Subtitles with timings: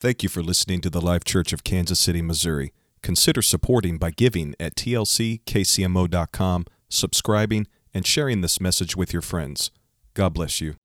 [0.00, 2.72] Thank you for listening to the Life Church of Kansas City, Missouri.
[3.02, 9.70] Consider supporting by giving at tlckcmo.com, subscribing, and sharing this message with your friends.
[10.14, 10.76] God bless you.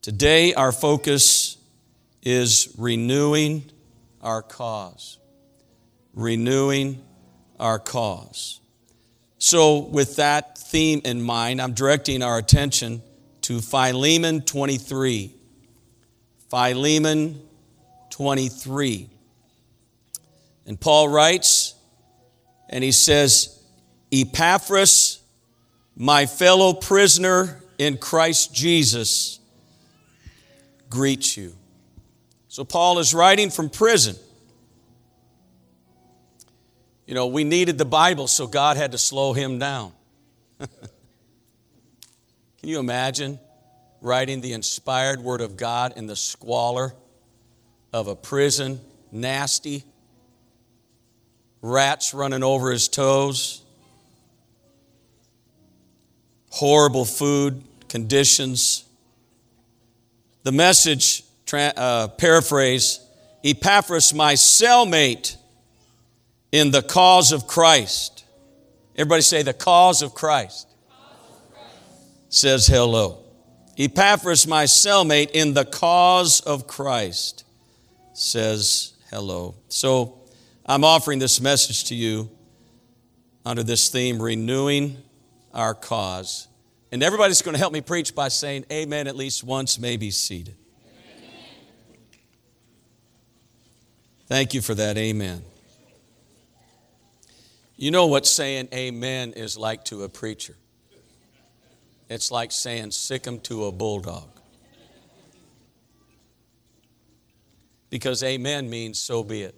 [0.00, 1.58] Today, our focus
[2.22, 3.70] is renewing
[4.22, 5.18] our cause.
[6.14, 7.04] Renewing
[7.60, 8.62] our cause.
[9.36, 13.02] So, with that theme in mind, I'm directing our attention
[13.42, 15.34] to Philemon 23.
[16.48, 17.42] Philemon
[18.14, 19.08] 23.
[20.66, 21.74] And Paul writes,
[22.70, 23.60] and he says,
[24.12, 25.20] Epaphras,
[25.96, 29.40] my fellow prisoner in Christ Jesus,
[30.88, 31.54] greets you.
[32.46, 34.14] So Paul is writing from prison.
[37.08, 39.92] You know, we needed the Bible, so God had to slow him down.
[40.58, 40.68] Can
[42.62, 43.40] you imagine
[44.00, 46.94] writing the inspired Word of God in the squalor
[47.94, 48.80] of a prison,
[49.12, 49.84] nasty,
[51.62, 53.62] rats running over his toes,
[56.50, 58.84] horrible food conditions?
[60.42, 62.98] The message, uh, paraphrase
[63.44, 65.36] Epaphras, my cellmate
[66.50, 68.24] in the cause of Christ.
[68.96, 70.66] Everybody say, the cause of Christ.
[72.28, 73.18] Says hello.
[73.78, 77.44] Epaphras, my cellmate in the cause of Christ,
[78.14, 79.54] says hello.
[79.68, 80.20] So
[80.64, 82.30] I'm offering this message to you
[83.44, 84.96] under this theme, renewing
[85.52, 86.48] our cause.
[86.90, 90.56] And everybody's going to help me preach by saying amen at least once, maybe seated.
[94.26, 94.96] Thank you for that.
[94.96, 95.42] Amen.
[97.76, 100.56] You know what saying amen is like to a preacher?
[102.08, 104.33] It's like saying sick him to a bulldog.
[107.94, 109.54] Because amen means so be it.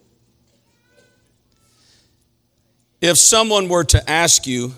[3.01, 4.75] If someone were to ask you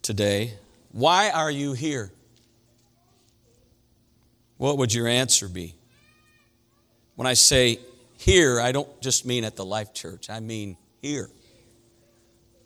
[0.00, 0.54] today,
[0.92, 2.10] why are you here?
[4.56, 5.74] What would your answer be?
[7.14, 7.78] When I say
[8.16, 11.28] here, I don't just mean at the Life Church, I mean here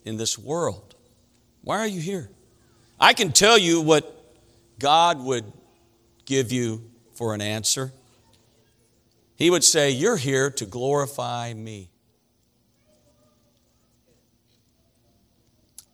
[0.05, 0.95] in this world.
[1.63, 2.31] Why are you here?
[3.01, 4.25] I can tell you what
[4.79, 5.53] God would
[6.27, 7.91] give you for an answer.
[9.37, 11.91] He would say, You're here to glorify me.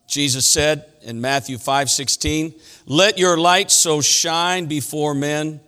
[0.07, 2.55] Jesus said in Matthew 5 16,
[2.85, 5.61] Let your light so shine before men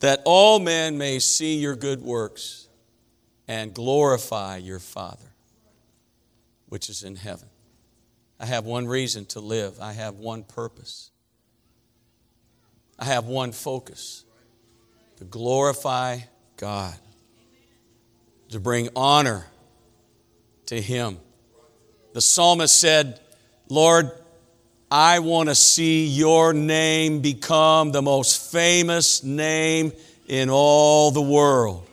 [0.00, 2.68] that all men may see your good works
[3.48, 5.32] and glorify your Father
[6.72, 7.50] which is in heaven.
[8.40, 9.78] I have one reason to live.
[9.78, 11.10] I have one purpose.
[12.98, 14.24] I have one focus
[15.18, 16.20] to glorify
[16.62, 16.94] God,
[18.50, 19.48] to bring honor
[20.66, 21.18] to Him.
[22.12, 23.18] The psalmist said,
[23.68, 24.12] Lord,
[24.88, 29.90] I want to see your name become the most famous name
[30.28, 31.84] in all the world.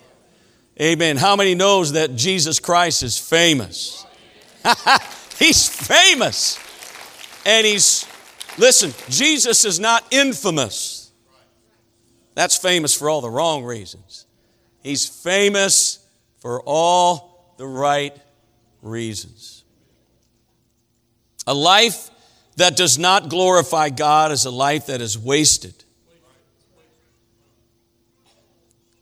[0.80, 1.18] Amen.
[1.18, 4.06] How many knows that Jesus Christ is famous?
[5.40, 6.59] He's famous.
[7.44, 8.06] And he's,
[8.59, 11.12] listen, Jesus is not infamous.
[12.36, 14.28] That's famous for all the wrong reasons.
[14.84, 16.00] He's famous
[16.40, 18.16] for all the right
[18.81, 19.63] reasons.
[21.45, 22.09] A life
[22.57, 25.73] that does not glorify God is a life that is wasted.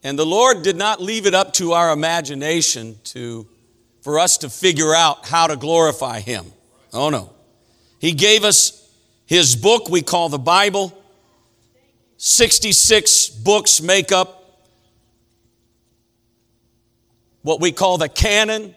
[0.03, 3.47] And the Lord did not leave it up to our imagination to
[4.01, 6.45] for us to figure out how to glorify Him.
[6.93, 7.33] Oh no.
[7.99, 8.89] He gave us
[9.25, 10.97] His book we call the Bible.
[12.16, 14.36] 66 books make up
[17.47, 18.75] what we call the canon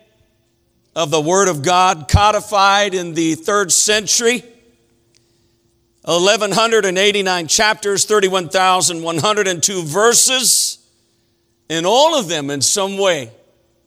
[0.94, 4.44] of the Word of God, codified in the third century.
[6.04, 10.78] 1,189 chapters, 31,102 verses,
[11.68, 13.32] and all of them in some way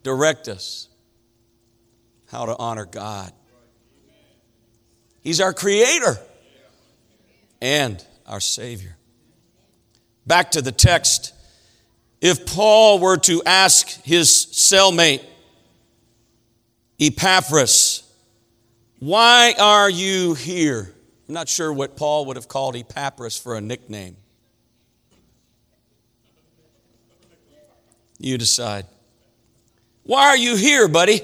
[0.03, 0.89] direct us
[2.29, 3.31] how to honor God.
[5.21, 6.17] He's our creator
[7.61, 8.97] and our Savior.
[10.27, 11.32] Back to the text.
[12.23, 15.21] If Paul were to ask his cellmate,
[16.97, 18.09] Epaphras,
[18.99, 20.89] why are you here?
[21.27, 24.15] I'm not sure what Paul would have called Epaphras for a nickname.
[28.19, 28.85] You decide.
[30.03, 31.19] Why are you here, buddy?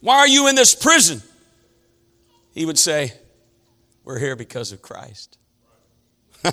[0.00, 1.20] Why are you in this prison?
[2.54, 3.12] He would say,
[4.04, 5.36] We're here because of Christ.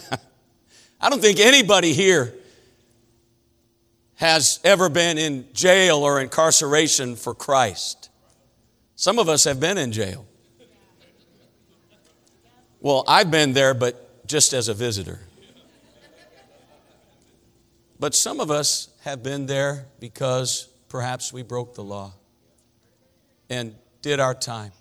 [1.00, 2.34] I don't think anybody here
[4.18, 8.10] has ever been in jail or incarceration for Christ?
[8.96, 10.26] Some of us have been in jail.
[12.80, 15.20] Well, I've been there, but just as a visitor.
[18.00, 22.14] But some of us have been there because perhaps we broke the law
[23.50, 24.72] and did our time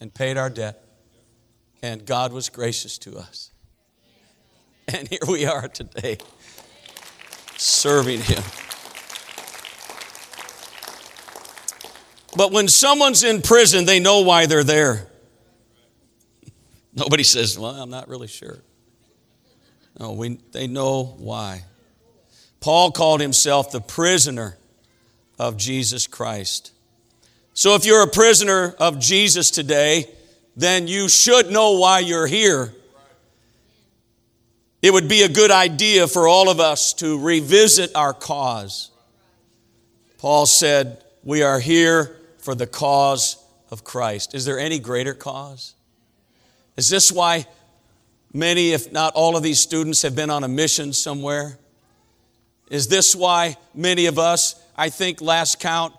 [0.00, 0.82] and paid our debt,
[1.82, 3.50] and God was gracious to us.
[4.88, 6.18] And here we are today,
[7.56, 8.42] serving Him.
[12.36, 15.06] But when someone's in prison, they know why they're there.
[16.94, 18.58] Nobody says, Well, I'm not really sure.
[19.98, 21.64] No, we, they know why.
[22.60, 24.56] Paul called himself the prisoner
[25.38, 26.72] of Jesus Christ.
[27.52, 30.06] So if you're a prisoner of Jesus today,
[30.56, 32.72] then you should know why you're here.
[34.82, 38.90] It would be a good idea for all of us to revisit our cause.
[40.18, 44.34] Paul said, We are here for the cause of Christ.
[44.34, 45.74] Is there any greater cause?
[46.76, 47.46] Is this why
[48.34, 51.58] many, if not all of these students, have been on a mission somewhere?
[52.68, 55.94] Is this why many of us, I think last count,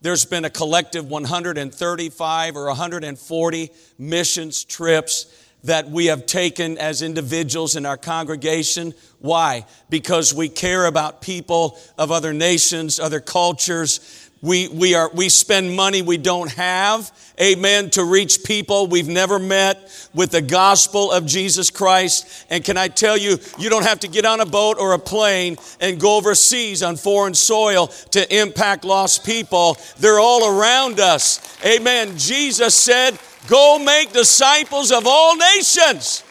[0.00, 5.26] there's been a collective 135 or 140 missions trips
[5.64, 8.94] that we have taken as individuals in our congregation.
[9.18, 9.66] Why?
[9.90, 15.74] Because we care about people of other nations, other cultures, we, we, are, we spend
[15.74, 21.26] money we don't have, amen, to reach people we've never met with the gospel of
[21.26, 22.46] Jesus Christ.
[22.48, 24.98] And can I tell you, you don't have to get on a boat or a
[24.98, 29.76] plane and go overseas on foreign soil to impact lost people.
[29.98, 31.40] They're all around us.
[31.64, 32.16] Amen.
[32.16, 33.18] Jesus said,
[33.48, 36.22] Go make disciples of all nations.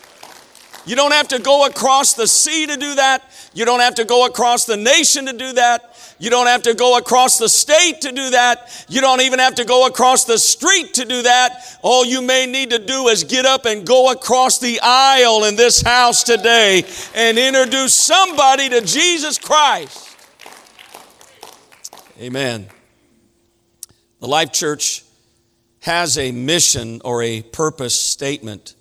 [0.86, 3.24] You don't have to go across the sea to do that.
[3.54, 5.97] You don't have to go across the nation to do that.
[6.20, 8.86] You don't have to go across the state to do that.
[8.90, 11.78] You don't even have to go across the street to do that.
[11.84, 15.56] All you may need to do is get up and go across the aisle in
[15.56, 16.84] this house today
[17.14, 20.16] and introduce somebody to Jesus Christ.
[22.20, 22.68] Amen.
[24.20, 25.04] The Life Church
[25.82, 28.74] has a mission or a purpose statement.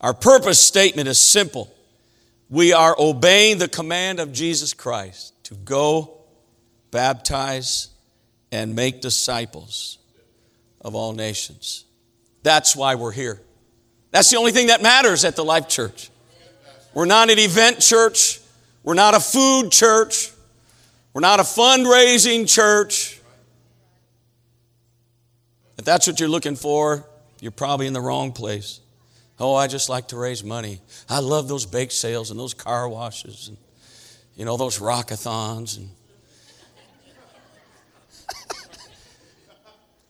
[0.00, 1.72] Our purpose statement is simple.
[2.48, 6.23] We are obeying the command of Jesus Christ to go
[6.94, 7.88] baptize,
[8.52, 9.98] and make disciples
[10.80, 11.84] of all nations.
[12.44, 13.40] That's why we're here.
[14.12, 16.08] That's the only thing that matters at the Life Church.
[16.94, 18.40] We're not an event church.
[18.84, 20.30] We're not a food church.
[21.12, 23.20] We're not a fundraising church.
[25.76, 27.04] If that's what you're looking for,
[27.40, 28.78] you're probably in the wrong place.
[29.40, 30.80] Oh, I just like to raise money.
[31.08, 33.56] I love those bake sales and those car washes and,
[34.36, 35.90] you know, those rockathons and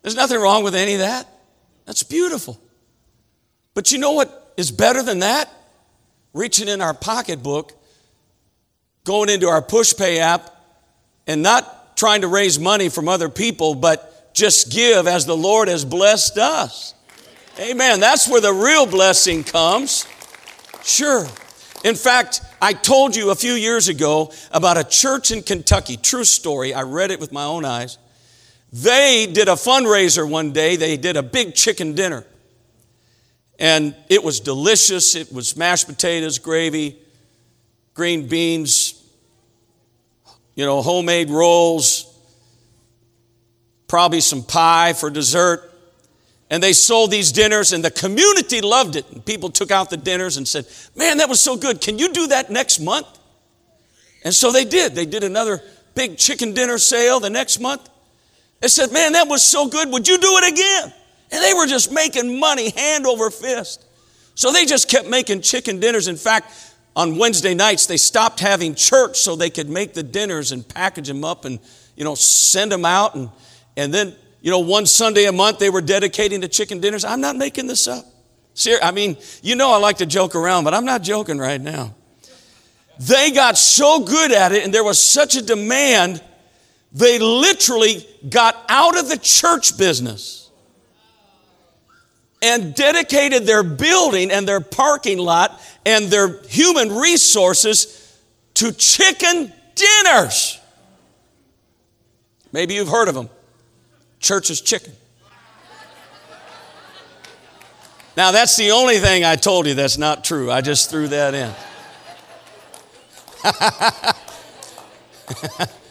[0.04, 1.26] There's nothing wrong with any of that.
[1.86, 2.60] That's beautiful.
[3.72, 5.50] But you know what is better than that?
[6.34, 7.72] Reaching in our pocketbook,
[9.04, 10.50] going into our PushPay app,
[11.26, 15.68] and not trying to raise money from other people, but just give as the Lord
[15.68, 16.92] has blessed us.
[17.58, 17.98] Amen.
[17.98, 20.06] That's where the real blessing comes.
[20.82, 21.26] Sure.
[21.82, 26.24] In fact, I told you a few years ago about a church in Kentucky, true
[26.24, 26.74] story.
[26.74, 27.96] I read it with my own eyes.
[28.74, 30.74] They did a fundraiser one day.
[30.74, 32.26] They did a big chicken dinner.
[33.56, 35.14] And it was delicious.
[35.14, 36.98] It was mashed potatoes, gravy,
[37.94, 39.00] green beans,
[40.56, 42.12] you know, homemade rolls,
[43.86, 45.72] probably some pie for dessert.
[46.50, 49.08] And they sold these dinners, and the community loved it.
[49.12, 51.80] And people took out the dinners and said, Man, that was so good.
[51.80, 53.06] Can you do that next month?
[54.24, 54.96] And so they did.
[54.96, 55.62] They did another
[55.94, 57.88] big chicken dinner sale the next month.
[58.60, 59.90] They said, Man, that was so good.
[59.90, 60.92] Would you do it again?
[61.30, 63.84] And they were just making money hand over fist.
[64.34, 66.08] So they just kept making chicken dinners.
[66.08, 66.52] In fact,
[66.96, 71.08] on Wednesday nights, they stopped having church so they could make the dinners and package
[71.08, 71.58] them up and,
[71.96, 73.14] you know, send them out.
[73.14, 73.30] And,
[73.76, 77.04] and then, you know, one Sunday a month, they were dedicating to chicken dinners.
[77.04, 78.04] I'm not making this up.
[78.54, 81.60] Ser- I mean, you know, I like to joke around, but I'm not joking right
[81.60, 81.94] now.
[83.00, 86.22] They got so good at it, and there was such a demand
[86.94, 90.48] they literally got out of the church business
[92.40, 98.00] and dedicated their building and their parking lot and their human resources
[98.54, 100.60] to chicken dinners.
[102.52, 103.28] Maybe you've heard of them.
[104.20, 104.92] Church's Chicken.
[108.16, 110.50] Now, that's the only thing I told you that's not true.
[110.50, 111.52] I just threw that in.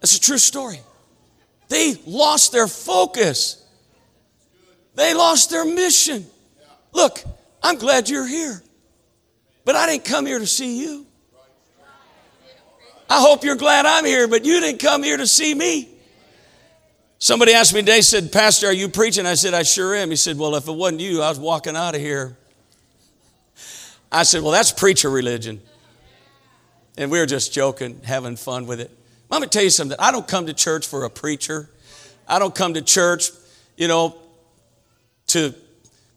[0.00, 0.80] That's a true story.
[1.68, 3.64] They lost their focus.
[4.94, 6.26] They lost their mission.
[6.92, 7.22] Look,
[7.62, 8.62] I'm glad you're here,
[9.64, 11.06] but I didn't come here to see you.
[13.08, 15.88] I hope you're glad I'm here, but you didn't come here to see me.
[17.18, 19.26] Somebody asked me today, said, Pastor, are you preaching?
[19.26, 20.10] I said, I sure am.
[20.10, 22.36] He said, Well, if it wasn't you, I was walking out of here.
[24.10, 25.60] I said, Well, that's preacher religion.
[26.96, 28.90] And we were just joking, having fun with it.
[29.30, 29.96] Let me tell you something.
[30.00, 31.70] I don't come to church for a preacher.
[32.28, 33.30] I don't come to church,
[33.76, 34.16] you know,
[35.28, 35.54] to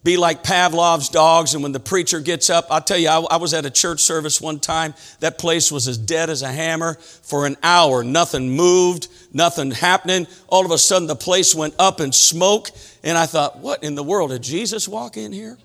[0.04, 1.54] be like Pavlov's dogs.
[1.54, 4.02] And when the preacher gets up, I'll tell you, I, I, was at a church
[4.02, 4.96] service one time.
[5.20, 8.04] That place was as dead as a hammer for an hour.
[8.04, 10.28] Nothing moved, nothing happening.
[10.48, 12.70] All of a sudden, the place went up in smoke.
[13.04, 14.32] And I thought, what in the world?
[14.32, 15.58] Did Jesus walk in here?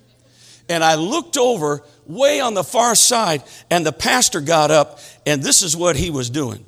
[0.68, 5.42] And I looked over way on the far side, and the pastor got up, and
[5.42, 6.64] this is what he was doing.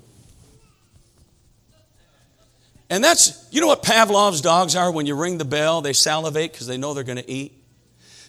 [2.91, 4.91] And that's, you know what Pavlov's dogs are?
[4.91, 7.53] When you ring the bell, they salivate because they know they're going to eat.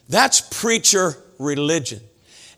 [0.08, 2.00] That's preacher religion.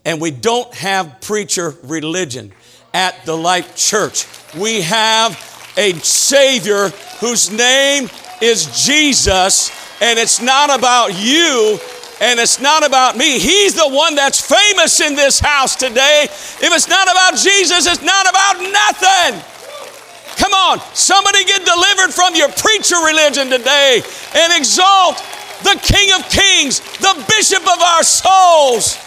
[0.04, 2.52] And we don't have preacher religion
[2.92, 4.26] at the Life Church.
[4.54, 5.32] We have
[5.78, 8.10] a Savior whose name
[8.42, 9.70] is Jesus,
[10.02, 11.78] and it's not about you
[12.20, 13.38] and it's not about me.
[13.38, 16.24] He's the one that's famous in this house today.
[16.24, 19.53] If it's not about Jesus, it's not about nothing.
[20.36, 24.02] Come on, somebody get delivered from your preacher religion today
[24.34, 25.22] and exalt
[25.62, 28.98] the King of Kings, the Bishop of our souls,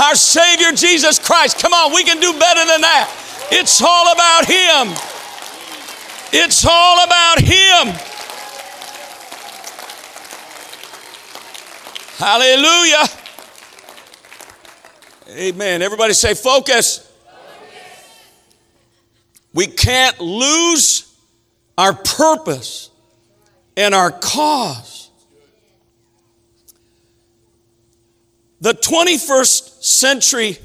[0.00, 1.58] our Savior Jesus Christ.
[1.58, 3.10] Come on, we can do better than that.
[3.50, 4.94] It's all about Him.
[6.32, 7.94] It's all about Him.
[12.18, 13.08] Hallelujah.
[15.30, 15.82] Amen.
[15.82, 17.09] Everybody say focus.
[19.52, 21.12] We can't lose
[21.76, 22.90] our purpose
[23.76, 25.00] and our cause.
[28.60, 30.58] the 21st century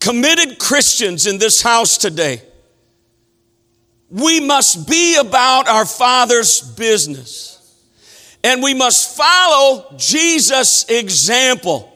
[0.00, 2.42] committed Christians in this house today,
[4.10, 7.46] we must be about our Father's business.
[8.42, 11.89] And we must follow Jesus' example.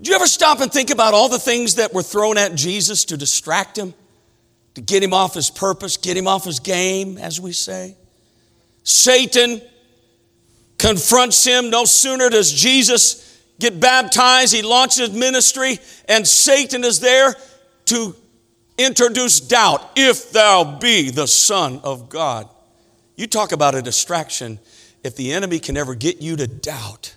[0.00, 3.04] Did you ever stop and think about all the things that were thrown at Jesus
[3.06, 3.92] to distract him,
[4.74, 7.98] to get him off his purpose, get him off his game, as we say?
[8.82, 9.60] Satan
[10.78, 11.68] confronts him.
[11.68, 15.78] No sooner does Jesus get baptized, he launches ministry,
[16.08, 17.34] and Satan is there
[17.84, 18.16] to
[18.78, 19.86] introduce doubt.
[19.96, 22.48] If thou be the Son of God.
[23.16, 24.60] You talk about a distraction.
[25.04, 27.16] If the enemy can ever get you to doubt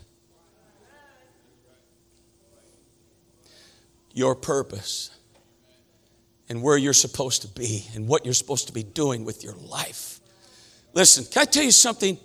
[4.14, 5.10] your purpose
[6.50, 9.56] and where you're supposed to be and what you're supposed to be doing with your
[9.56, 10.20] life.
[10.94, 12.18] Listen, can I tell you something?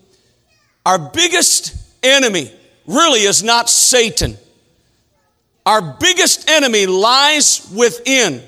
[0.85, 2.53] Our biggest enemy
[2.87, 4.37] really is not Satan.
[5.65, 8.43] Our biggest enemy lies within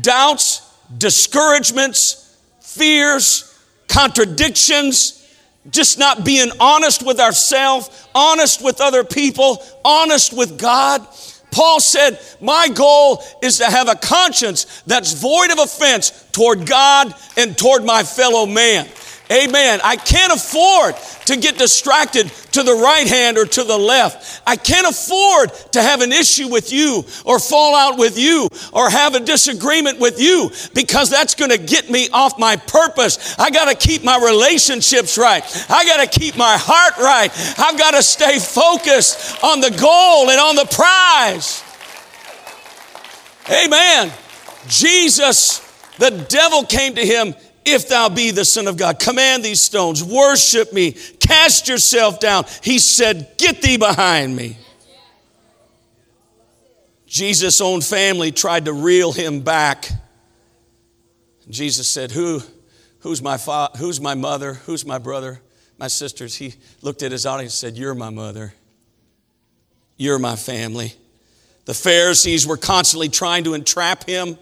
[0.00, 0.60] doubts,
[0.96, 5.14] discouragements, fears, contradictions,
[5.70, 11.06] just not being honest with ourselves, honest with other people, honest with God.
[11.50, 17.14] Paul said, My goal is to have a conscience that's void of offense toward God
[17.36, 18.86] and toward my fellow man.
[19.30, 19.80] Amen.
[19.84, 24.40] I can't afford to get distracted to the right hand or to the left.
[24.46, 28.88] I can't afford to have an issue with you or fall out with you or
[28.88, 33.38] have a disagreement with you because that's going to get me off my purpose.
[33.38, 35.44] I got to keep my relationships right.
[35.68, 37.30] I got to keep my heart right.
[37.58, 41.62] I've got to stay focused on the goal and on the prize.
[43.50, 44.10] Amen.
[44.68, 45.60] Jesus,
[45.98, 47.34] the devil came to him
[47.72, 52.44] if thou be the Son of God, command these stones, worship me, cast yourself down.
[52.62, 54.56] He said, Get thee behind me.
[57.06, 59.88] Jesus' own family tried to reel him back.
[61.48, 62.42] Jesus said, Who,
[63.00, 64.54] who's, my fa- who's my mother?
[64.54, 65.40] Who's my brother?
[65.78, 66.34] My sisters.
[66.34, 68.52] He looked at his audience and said, You're my mother.
[69.96, 70.92] You're my family.
[71.64, 74.38] The Pharisees were constantly trying to entrap him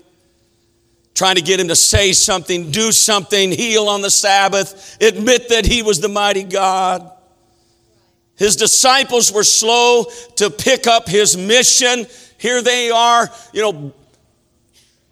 [1.17, 5.65] trying to get him to say something, do something, heal on the Sabbath, admit that
[5.65, 7.11] he was the mighty God.
[8.37, 10.05] His disciples were slow
[10.37, 12.07] to pick up his mission.
[12.37, 13.95] Here they are, you know,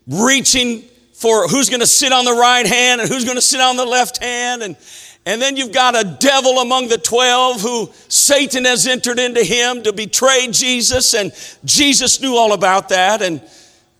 [0.07, 0.83] reaching
[1.15, 3.79] for who's going to sit on the right hand and who's going to sit on
[3.79, 4.63] the left hand.
[4.63, 4.77] And,
[5.25, 9.83] and then you've got a devil among the 12 who Satan has entered into him
[9.85, 11.15] to betray Jesus.
[11.15, 11.33] And
[11.65, 13.23] Jesus knew all about that.
[13.23, 13.41] And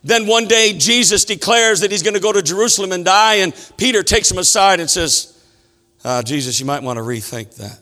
[0.05, 3.55] Then one day Jesus declares that he's going to go to Jerusalem and die, and
[3.75, 5.35] Peter takes him aside and says,
[6.03, 7.79] uh, Jesus, you might want to rethink that.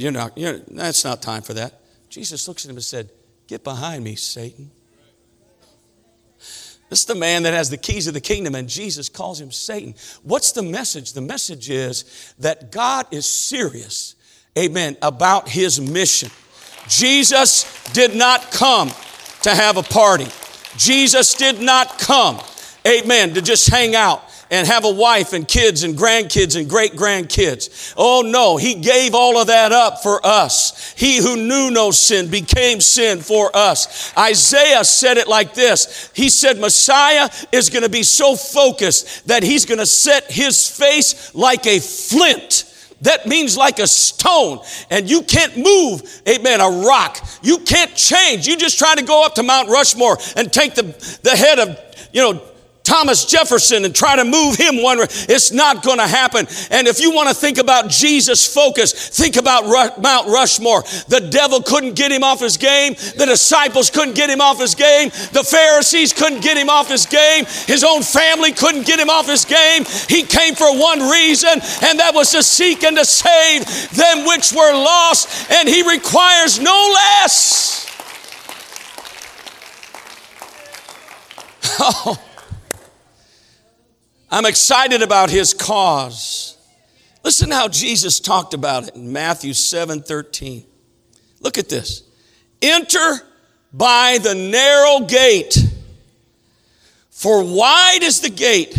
[0.00, 1.80] You're not, you're, that's not time for that.
[2.08, 3.10] Jesus looks at him and said,
[3.48, 4.70] Get behind me, Satan.
[6.88, 9.50] This is the man that has the keys of the kingdom, and Jesus calls him
[9.50, 9.96] Satan.
[10.22, 11.12] What's the message?
[11.12, 14.14] The message is that God is serious,
[14.56, 16.30] amen, about his mission.
[16.86, 18.92] Jesus did not come
[19.42, 20.28] to have a party.
[20.76, 22.40] Jesus did not come,
[22.86, 26.92] amen, to just hang out and have a wife and kids and grandkids and great
[26.92, 27.94] grandkids.
[27.96, 30.92] Oh no, He gave all of that up for us.
[30.94, 34.12] He who knew no sin became sin for us.
[34.16, 39.42] Isaiah said it like this He said, Messiah is going to be so focused that
[39.42, 42.68] He's going to set His face like a flint.
[43.02, 47.18] That means like a stone, and you can't move, amen, a rock.
[47.42, 48.46] You can't change.
[48.46, 50.82] You just try to go up to Mount Rushmore and take the,
[51.22, 51.78] the head of,
[52.12, 52.40] you know,
[52.84, 55.06] Thomas Jefferson and try to move him one way.
[55.08, 56.46] It's not going to happen.
[56.70, 60.82] And if you want to think about Jesus' focus, think about Ru- Mount Rushmore.
[61.08, 62.94] The devil couldn't get him off his game.
[62.94, 65.10] The disciples couldn't get him off his game.
[65.32, 67.44] The Pharisees couldn't get him off his game.
[67.66, 69.84] His own family couldn't get him off his game.
[70.08, 71.50] He came for one reason,
[71.82, 75.50] and that was to seek and to save them which were lost.
[75.50, 77.80] And he requires no less.
[81.84, 82.31] Oh.
[84.32, 86.56] I'm excited about his cause.
[87.22, 90.64] Listen how Jesus talked about it in Matthew 7 13.
[91.40, 92.02] Look at this.
[92.62, 93.20] Enter
[93.74, 95.54] by the narrow gate,
[97.10, 98.74] for wide is the gate,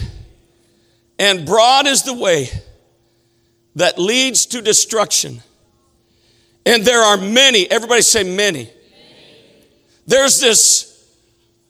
[1.19, 2.49] and broad is the way
[3.75, 5.43] that leads to destruction.
[6.65, 8.71] And there are many, everybody say many.
[10.07, 11.07] There's this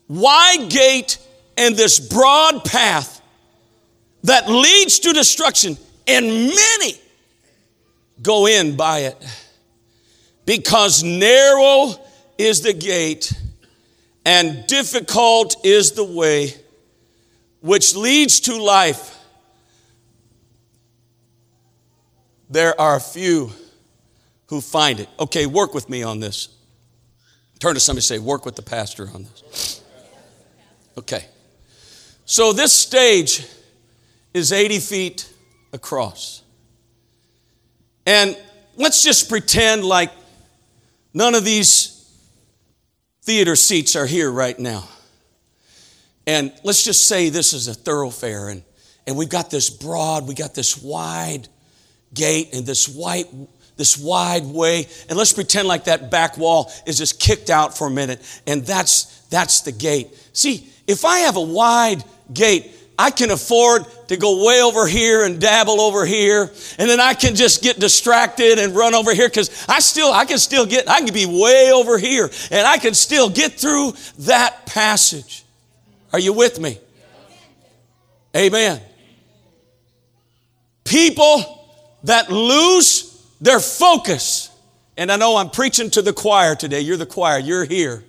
[0.07, 1.17] wide gate
[1.57, 3.12] and this broad path
[4.23, 5.77] that leads to destruction,
[6.07, 6.95] and many
[8.21, 9.17] go in by it.
[10.45, 11.93] Because narrow
[12.37, 13.33] is the gate,
[14.25, 16.53] and difficult is the way
[17.61, 19.17] which leads to life.
[22.49, 23.51] There are few
[24.47, 25.09] who find it.
[25.19, 26.49] Okay, work with me on this.
[27.59, 29.81] Turn to somebody say, Work with the pastor on this.
[30.97, 31.25] Okay.
[32.25, 33.45] So, this stage
[34.33, 35.33] is 80 feet
[35.71, 36.43] across.
[38.05, 38.37] And
[38.75, 40.11] let's just pretend like
[41.13, 41.89] none of these
[43.23, 44.87] theater seats are here right now.
[46.25, 48.63] And let's just say this is a thoroughfare and,
[49.05, 51.47] and we've got this broad, we got this wide
[52.13, 53.27] gate and this white
[53.75, 57.87] this wide way and let's pretend like that back wall is just kicked out for
[57.87, 63.09] a minute and that's that's the gate see if i have a wide gate I
[63.09, 67.35] can afford to go way over here and dabble over here, and then I can
[67.35, 70.99] just get distracted and run over here because I still, I can still get, I
[71.01, 75.43] can be way over here, and I can still get through that passage.
[76.11, 76.77] Are you with me?
[78.35, 78.79] Amen.
[80.83, 81.67] People
[82.03, 83.09] that lose
[83.41, 84.51] their focus,
[84.97, 86.81] and I know I'm preaching to the choir today.
[86.81, 88.03] You're the choir, you're here.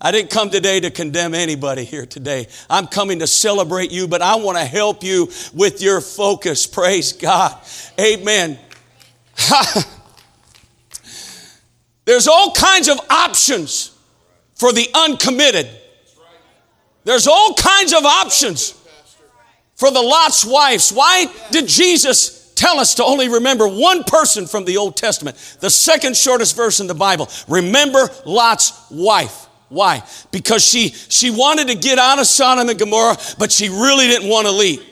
[0.00, 2.48] I didn't come today to condemn anybody here today.
[2.68, 6.66] I'm coming to celebrate you, but I want to help you with your focus.
[6.66, 7.58] Praise God.
[7.98, 8.58] Amen.
[12.04, 13.96] There's all kinds of options
[14.54, 15.68] for the uncommitted.
[17.04, 18.72] There's all kinds of options
[19.76, 20.90] for the Lot's wives.
[20.92, 25.36] Why did Jesus tell us to only remember one person from the Old Testament?
[25.60, 27.30] The second shortest verse in the Bible.
[27.48, 29.45] Remember Lot's wife.
[29.68, 30.02] Why?
[30.30, 34.28] Because she, she wanted to get out of Sodom and Gomorrah, but she really didn't
[34.28, 34.82] want to leave.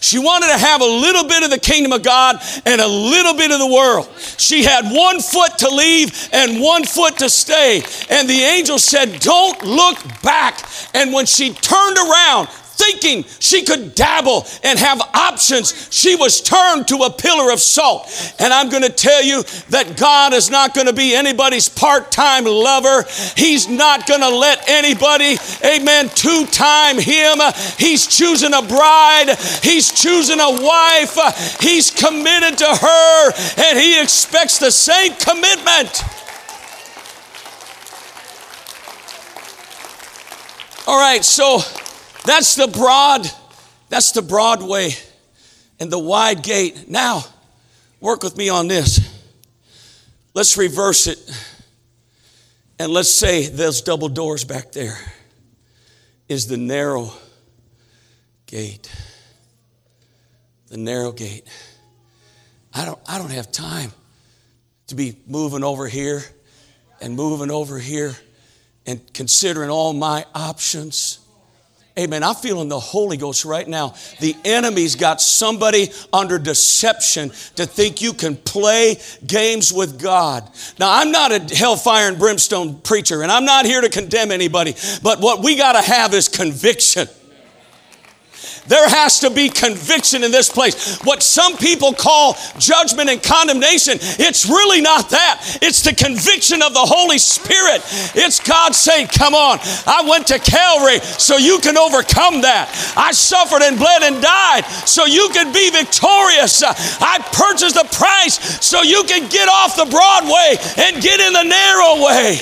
[0.00, 3.34] She wanted to have a little bit of the kingdom of God and a little
[3.34, 4.08] bit of the world.
[4.38, 7.82] She had one foot to leave and one foot to stay.
[8.08, 10.66] And the angel said, Don't look back.
[10.94, 16.88] And when she turned around, thinking she could dabble and have options, she was turned
[16.88, 18.08] to a pillar of salt.
[18.38, 22.10] And I'm going to tell you that God is not going to be anybody's part
[22.10, 23.04] time lover.
[23.36, 27.38] He's not going to let anybody, amen, two time him.
[27.78, 34.58] He's choosing a bride, he's choosing a wife, he's committed to her, and he expects
[34.58, 36.02] the same commitment.
[40.86, 41.60] All right, so
[42.24, 43.26] that's the broad,
[43.88, 44.90] that's the broad way
[45.78, 46.88] and the wide gate.
[46.88, 47.22] Now,
[48.00, 49.00] work with me on this.
[50.34, 51.18] Let's reverse it.
[52.78, 54.98] And let's say those double doors back there.
[56.28, 57.12] is the narrow
[58.46, 58.90] gate.
[60.68, 61.46] The narrow gate.
[62.72, 63.92] I don't, I don't have time
[64.88, 66.22] to be moving over here
[67.00, 68.16] and moving over here
[68.86, 71.20] and considering all my options.
[71.96, 72.24] Amen.
[72.24, 73.94] I'm feeling the Holy Ghost right now.
[74.18, 80.50] The enemy's got somebody under deception to think you can play games with God.
[80.80, 84.74] Now, I'm not a hellfire and brimstone preacher, and I'm not here to condemn anybody,
[85.04, 87.06] but what we got to have is conviction.
[88.66, 90.98] There has to be conviction in this place.
[91.04, 95.58] What some people call judgment and condemnation, it's really not that.
[95.60, 97.82] It's the conviction of the Holy Spirit.
[98.16, 102.72] It's God saying, Come on, I went to Calvary so you can overcome that.
[102.96, 106.62] I suffered and bled and died so you can be victorious.
[106.64, 111.32] I purchased the price so you can get off the broad way and get in
[111.34, 112.40] the narrow way.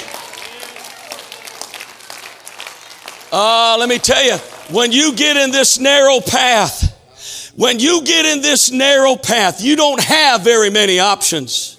[3.33, 4.37] Uh, let me tell you,
[4.73, 9.77] when you get in this narrow path, when you get in this narrow path, you
[9.77, 11.79] don't have very many options.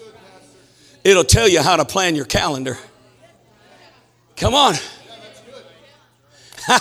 [1.03, 2.77] It'll tell you how to plan your calendar.
[4.37, 4.75] Come on.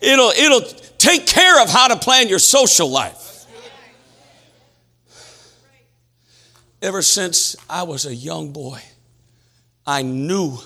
[0.00, 0.62] it'll, it'll
[0.98, 3.46] take care of how to plan your social life.
[6.82, 8.80] Ever since I was a young boy,
[9.86, 10.58] I knew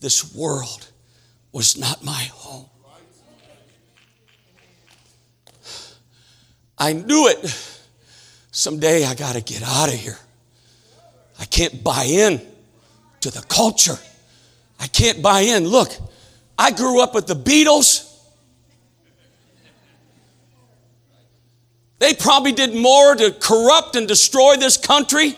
[0.00, 0.88] this world
[1.52, 2.69] was not my home.
[6.80, 7.76] I knew it.
[8.50, 10.18] Someday I got to get out of here.
[11.38, 12.40] I can't buy in
[13.20, 13.98] to the culture.
[14.80, 15.68] I can't buy in.
[15.68, 15.90] Look,
[16.58, 18.06] I grew up with the Beatles.
[21.98, 25.36] They probably did more to corrupt and destroy this country.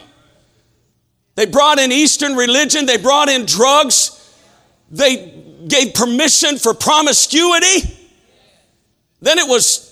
[1.34, 4.32] They brought in Eastern religion, they brought in drugs,
[4.90, 7.98] they gave permission for promiscuity.
[9.20, 9.91] Then it was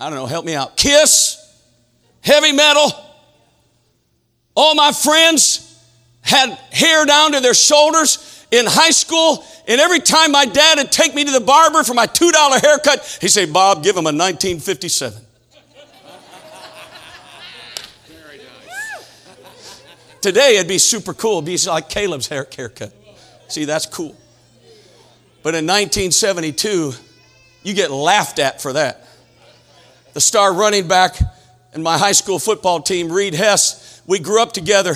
[0.00, 0.78] I don't know, help me out.
[0.78, 1.36] Kiss,
[2.22, 2.90] heavy metal.
[4.56, 5.66] All my friends
[6.22, 9.44] had hair down to their shoulders in high school.
[9.68, 13.18] And every time my dad would take me to the barber for my $2 haircut,
[13.20, 15.22] he'd say, Bob, give him a 1957.
[20.22, 21.38] Today it'd be super cool.
[21.38, 22.92] It'd be like Caleb's hair, haircut.
[23.48, 24.16] See, that's cool.
[25.42, 26.92] But in 1972,
[27.62, 29.06] you get laughed at for that
[30.12, 31.16] the star running back
[31.74, 34.02] in my high school football team, Reed Hess.
[34.06, 34.94] We grew up together,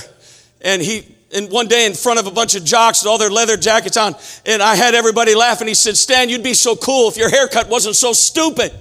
[0.60, 3.30] and he and one day in front of a bunch of jocks with all their
[3.30, 4.14] leather jackets on,
[4.46, 5.66] and I had everybody laughing.
[5.66, 8.72] He said, Stan, you'd be so cool if your haircut wasn't so stupid.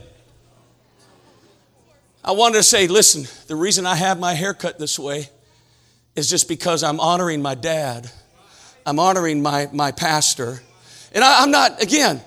[2.24, 5.30] I wanted to say, listen, the reason I have my haircut this way
[6.16, 8.10] is just because I'm honoring my dad.
[8.86, 10.62] I'm honoring my, my pastor.
[11.14, 12.22] And I, I'm not, again,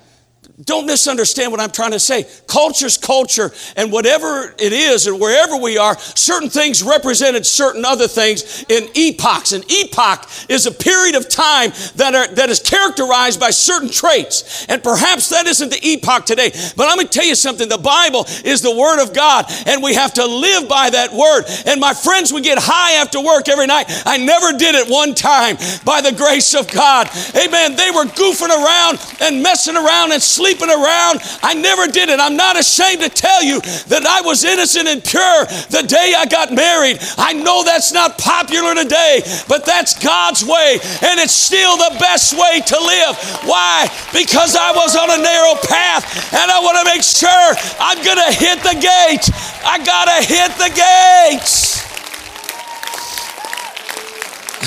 [0.64, 2.24] don't misunderstand what I'm trying to say.
[2.46, 8.08] Culture's culture, and whatever it is, and wherever we are, certain things represented certain other
[8.08, 9.52] things in epochs.
[9.52, 14.64] An epoch is a period of time that, are, that is characterized by certain traits.
[14.66, 16.50] And perhaps that isn't the epoch today.
[16.74, 17.68] But I'm going to tell you something.
[17.68, 21.44] The Bible is the Word of God, and we have to live by that Word.
[21.66, 23.86] And my friends, we get high after work every night.
[24.06, 27.10] I never did it one time by the grace of God.
[27.36, 27.76] Amen.
[27.76, 31.18] They were goofing around and messing around and sleeping sleeping around.
[31.42, 32.20] I never did it.
[32.20, 35.42] I'm not ashamed to tell you that I was innocent and pure
[35.74, 36.98] the day I got married.
[37.18, 42.38] I know that's not popular today, but that's God's way, and it's still the best
[42.38, 43.18] way to live.
[43.42, 43.90] Why?
[44.14, 47.50] Because I was on a narrow path, and I want to make sure
[47.82, 49.26] I'm going to hit the gate.
[49.66, 51.82] I got to hit the gates.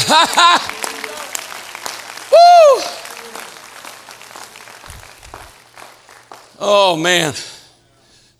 [2.31, 2.99] Woo!
[6.61, 7.33] Oh, man.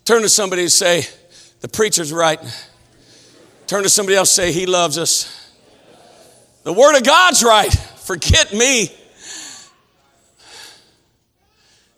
[0.04, 1.06] Turn to somebody and say,
[1.60, 2.38] The preacher's right.
[3.66, 5.50] Turn to somebody else and say, He loves us.
[6.64, 7.72] The Word of God's right.
[7.72, 8.94] Forget me.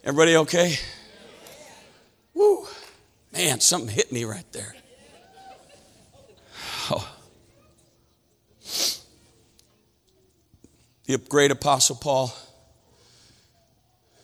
[0.05, 0.77] Everybody okay?
[2.35, 2.67] Woo.
[3.33, 4.75] Man, something hit me right there.
[6.91, 7.09] Oh.
[11.05, 12.33] The great apostle Paul,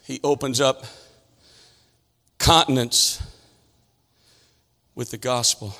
[0.04, 0.84] he opens up
[2.48, 3.22] continents
[4.94, 5.76] with the gospel.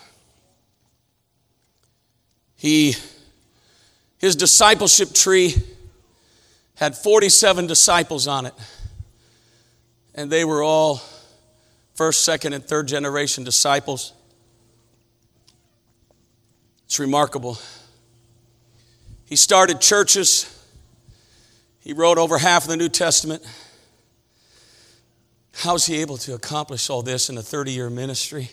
[2.57, 2.95] He,
[4.19, 5.55] his discipleship tree
[6.75, 8.53] had 47 disciples on it,
[10.15, 11.01] and they were all
[11.95, 14.13] first, second, and third generation disciples.
[16.85, 17.57] It's remarkable.
[19.25, 20.55] He started churches.
[21.81, 23.43] He wrote over half of the New Testament.
[25.59, 28.51] How's he able to accomplish all this in a 30 year ministry?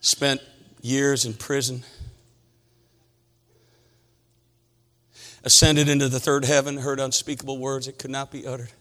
[0.00, 0.40] Spent
[0.82, 1.84] years in prison.
[5.44, 8.72] Ascended into the third heaven, heard unspeakable words that could not be uttered.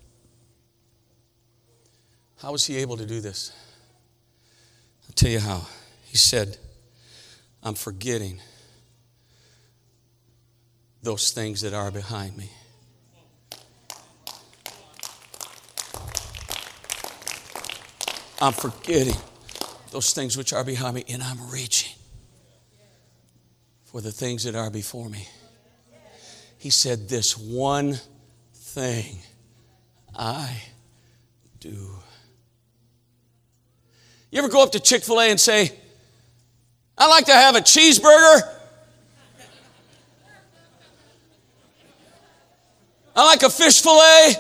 [2.38, 3.52] How was he able to do this?
[5.04, 5.68] I'll tell you how.
[6.06, 6.58] He said,
[7.62, 8.42] I'm forgetting
[11.04, 12.50] those things that are behind me.
[18.41, 19.15] I'm forgetting
[19.91, 21.95] those things which are behind me, and I'm reaching
[23.86, 25.28] for the things that are before me.
[26.58, 28.00] He said, This one
[28.54, 29.19] thing
[30.15, 30.62] I
[31.60, 31.95] do.
[34.32, 35.71] You ever go up to Chick fil A and say,
[36.98, 38.41] I'd like to have a cheeseburger?
[43.15, 44.34] I like a fish fillet.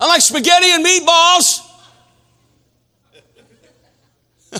[0.00, 1.65] I like spaghetti and meatballs.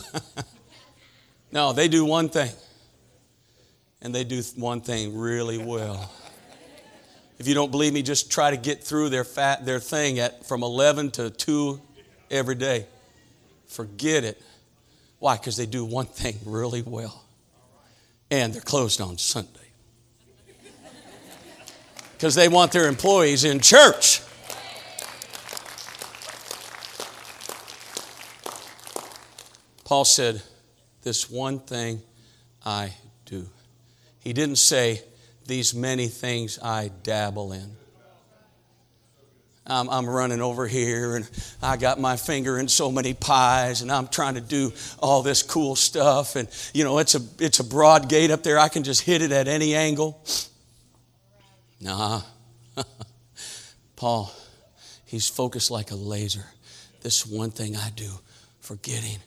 [1.53, 2.51] no, they do one thing,
[4.03, 6.11] and they do one thing really well.
[7.39, 10.47] If you don't believe me, just try to get through their fat their thing at
[10.47, 11.81] from 11 to 2
[12.31, 12.87] every day.
[13.67, 14.41] Forget it.
[15.19, 15.37] Why?
[15.37, 17.25] Because they do one thing really well.
[18.31, 19.51] And they're closed on Sunday.
[22.13, 24.23] Because they want their employees in church.
[29.87, 30.43] Paul said,
[31.03, 32.03] This one thing
[32.65, 32.93] I
[33.25, 33.47] do.
[34.19, 35.01] He didn't say,
[35.47, 37.71] These many things I dabble in.
[39.65, 41.31] I'm, I'm, running over here and
[41.63, 45.45] I got my finger in so many pies and I'm trying to do all this
[45.45, 46.35] cool stuff.
[46.35, 48.59] And, you know, it's a, it's a broad gate up there.
[48.59, 50.25] I can just hit it at any angle.
[51.81, 52.23] Nah.
[53.97, 54.33] Paul,
[55.05, 56.47] he's focused like a laser.
[57.03, 58.11] This one thing I do,
[58.61, 59.19] forgetting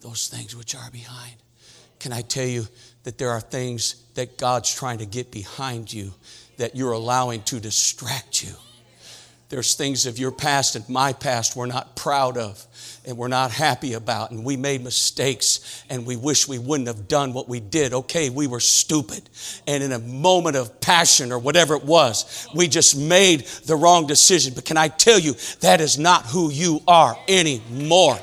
[0.00, 1.36] those things which are behind.
[1.98, 2.66] Can I tell you
[3.04, 6.12] that there are things that God's trying to get behind you
[6.56, 8.54] that you're allowing to distract you?
[9.50, 12.64] There's things of your past and my past we're not proud of
[13.04, 17.08] and we're not happy about, and we made mistakes and we wish we wouldn't have
[17.08, 17.92] done what we did.
[17.92, 19.28] Okay, we were stupid.
[19.66, 24.06] And in a moment of passion or whatever it was, we just made the wrong
[24.06, 24.54] decision.
[24.54, 28.18] But can I tell you, that is not who you are anymore.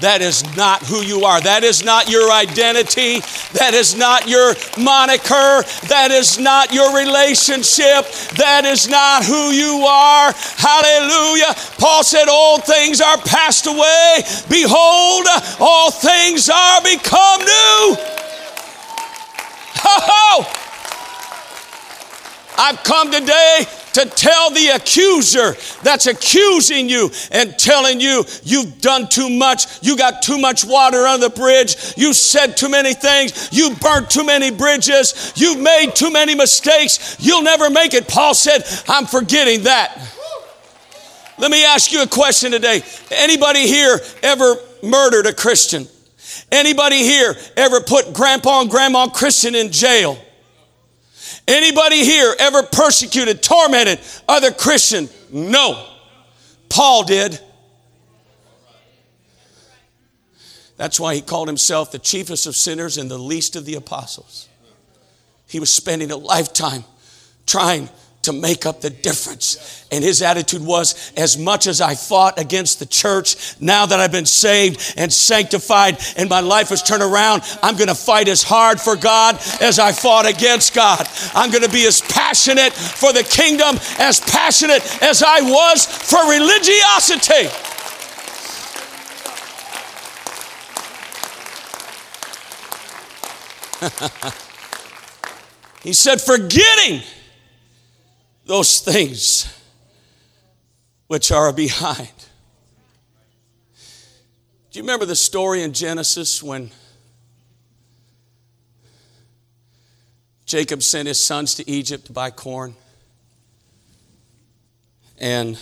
[0.00, 1.40] That is not who you are.
[1.40, 3.20] That is not your identity.
[3.54, 5.62] That is not your moniker.
[5.88, 8.06] That is not your relationship.
[8.36, 10.32] That is not who you are.
[10.58, 11.54] Hallelujah.
[11.78, 14.22] Paul said, All things are passed away.
[14.48, 15.26] Behold,
[15.60, 17.96] all things are become new.
[19.86, 20.63] Oh,
[22.56, 23.64] I've come today
[23.94, 29.96] to tell the accuser that's accusing you and telling you you've done too much, you
[29.96, 34.24] got too much water on the bridge, you said too many things, you burnt too
[34.24, 38.08] many bridges, you've made too many mistakes, you'll never make it.
[38.08, 40.10] Paul said, I'm forgetting that.
[41.38, 42.82] Let me ask you a question today.
[43.10, 45.88] Anybody here ever murdered a Christian?
[46.50, 50.18] Anybody here ever put grandpa and grandma Christian in jail?
[51.46, 55.08] Anybody here ever persecuted, tormented other Christian?
[55.30, 55.86] No.
[56.68, 57.38] Paul did.
[60.76, 64.48] That's why he called himself the chiefest of sinners and the least of the apostles.
[65.46, 66.84] He was spending a lifetime
[67.46, 67.88] trying
[68.24, 69.86] to make up the difference.
[69.90, 74.12] And his attitude was as much as I fought against the church, now that I've
[74.12, 78.42] been saved and sanctified and my life has turned around, I'm going to fight as
[78.42, 81.06] hard for God as I fought against God.
[81.34, 86.28] I'm going to be as passionate for the kingdom, as passionate as I was for
[86.28, 87.48] religiosity.
[95.82, 97.02] he said, forgetting
[98.44, 99.52] those things
[101.06, 102.08] which are behind.
[104.70, 106.70] Do you remember the story in Genesis when
[110.46, 112.74] Jacob sent his sons to Egypt to buy corn?
[115.18, 115.56] And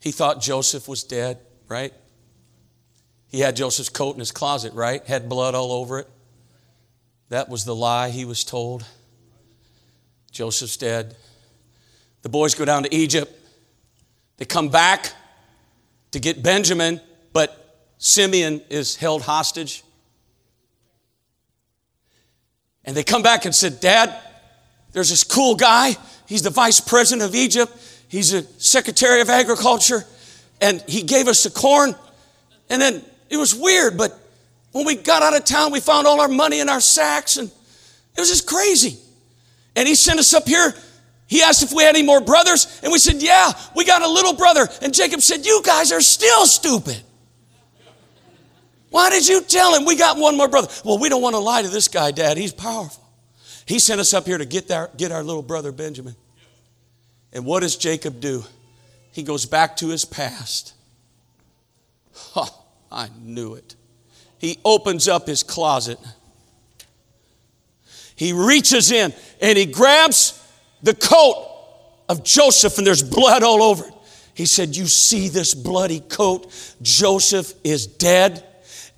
[0.00, 1.92] he thought Joseph was dead, right?
[3.28, 5.04] He had Joseph's coat in his closet, right?
[5.04, 6.08] Had blood all over it.
[7.28, 8.86] That was the lie he was told.
[10.36, 11.16] Joseph's dead.
[12.20, 13.32] The boys go down to Egypt.
[14.36, 15.10] They come back
[16.10, 17.00] to get Benjamin,
[17.32, 19.82] but Simeon is held hostage.
[22.84, 24.14] And they come back and said, Dad,
[24.92, 25.96] there's this cool guy.
[26.28, 27.72] He's the vice president of Egypt.
[28.08, 30.04] He's a secretary of agriculture.
[30.60, 31.94] and he gave us the corn.
[32.68, 34.18] And then it was weird, but
[34.72, 37.48] when we got out of town, we found all our money in our sacks, and
[37.48, 38.98] it was just crazy.
[39.76, 40.74] And he sent us up here.
[41.26, 44.08] He asked if we had any more brothers, and we said, Yeah, we got a
[44.08, 44.66] little brother.
[44.82, 47.02] And Jacob said, You guys are still stupid.
[48.90, 50.68] Why did you tell him we got one more brother?
[50.84, 52.38] Well, we don't want to lie to this guy, Dad.
[52.38, 53.04] He's powerful.
[53.66, 56.14] He sent us up here to get, our, get our little brother Benjamin.
[57.32, 58.44] And what does Jacob do?
[59.12, 60.72] He goes back to his past.
[62.34, 63.74] Oh, I knew it.
[64.38, 65.98] He opens up his closet.
[68.16, 70.42] He reaches in and he grabs
[70.82, 71.52] the coat
[72.08, 73.92] of Joseph, and there's blood all over it.
[74.34, 76.52] He said, You see this bloody coat?
[76.82, 78.44] Joseph is dead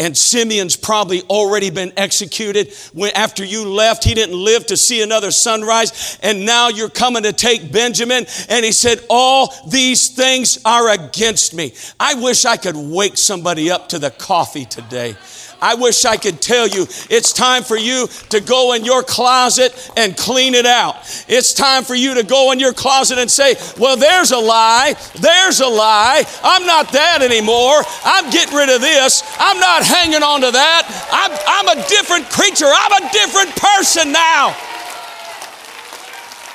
[0.00, 2.72] and Simeon's probably already been executed.
[2.92, 7.24] When, after you left, he didn't live to see another sunrise, and now you're coming
[7.24, 8.26] to take Benjamin.
[8.48, 11.74] And he said, All these things are against me.
[11.98, 15.16] I wish I could wake somebody up to the coffee today.
[15.60, 19.74] I wish I could tell you it's time for you to go in your closet
[19.96, 20.96] and clean it out.
[21.28, 24.94] It's time for you to go in your closet and say, Well, there's a lie.
[25.20, 26.24] There's a lie.
[26.42, 27.82] I'm not that anymore.
[28.04, 29.22] I'm getting rid of this.
[29.38, 30.86] I'm not hanging on to that.
[31.10, 32.70] I'm, I'm a different creature.
[32.70, 34.54] I'm a different person now.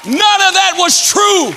[0.06, 1.56] None of that was true.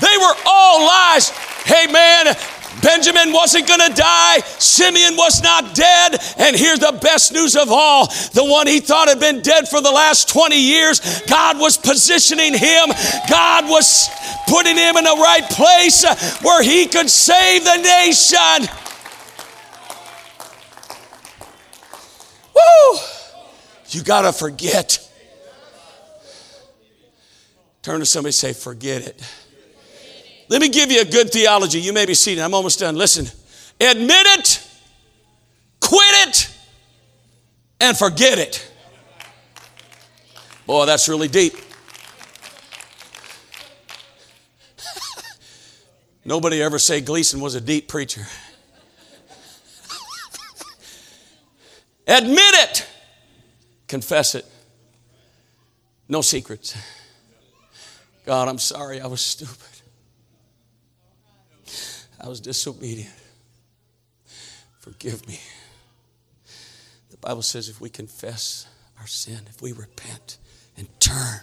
[0.00, 1.28] They were all lies.
[1.68, 2.34] Hey, man,
[2.82, 4.40] Benjamin wasn't going to die.
[4.58, 6.18] Simeon was not dead.
[6.36, 9.80] And here's the best news of all the one he thought had been dead for
[9.80, 12.88] the last 20 years, God was positioning him.
[13.28, 14.08] God was
[14.48, 16.04] putting him in the right place
[16.42, 18.68] where he could save the nation.
[22.54, 22.98] Woo!
[23.90, 25.04] You got to forget.
[27.82, 29.22] Turn to somebody say, forget it.
[30.48, 31.80] Let me give you a good theology.
[31.80, 32.42] You may be seated.
[32.42, 32.96] I'm almost done.
[32.96, 33.26] Listen.
[33.80, 34.66] Admit it,
[35.80, 36.50] quit it,
[37.80, 38.68] and forget it.
[40.66, 41.54] Boy, that's really deep.
[46.24, 48.26] Nobody ever say Gleason was a deep preacher.
[52.08, 52.84] Admit it.
[53.86, 54.44] Confess it.
[56.08, 56.76] No secrets.
[58.26, 59.77] God, I'm sorry I was stupid.
[62.20, 63.12] I was disobedient.
[64.80, 65.38] Forgive me.
[67.10, 68.66] The Bible says if we confess
[68.98, 70.38] our sin, if we repent
[70.76, 71.40] and turn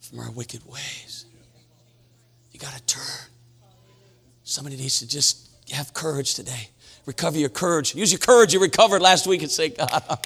[0.00, 1.26] from our wicked ways,
[2.52, 3.28] you got to turn.
[4.44, 6.68] Somebody needs to just have courage today.
[7.06, 7.94] Recover your courage.
[7.94, 10.18] Use your courage you recovered last week and say, God,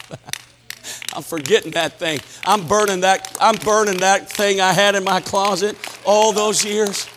[1.15, 2.21] I'm forgetting that thing.
[2.45, 7.09] I'm burning that, I'm burning that thing I had in my closet all those years.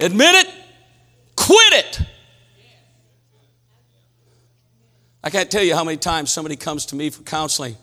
[0.00, 0.54] Admit it,
[1.36, 2.00] quit it.
[5.22, 7.76] I can't tell you how many times somebody comes to me for counseling.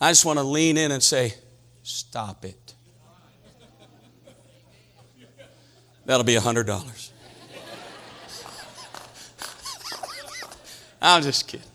[0.00, 1.34] I just want to lean in and say,
[1.82, 2.74] Stop it.
[6.06, 7.10] That'll be a $100.
[11.02, 11.66] I'm just kidding.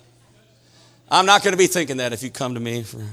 [1.11, 3.03] I'm not going to be thinking that if you come to me for.